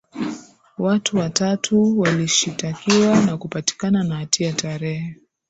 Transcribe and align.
Watu 0.77 1.17
watatu 1.17 1.99
walishitakiwa 1.99 3.21
na 3.25 3.37
kupatikana 3.37 4.03
na 4.03 4.15
hatia 4.15 4.53
tarehe 4.53 5.15